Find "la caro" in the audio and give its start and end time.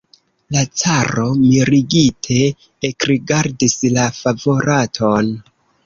0.53-1.25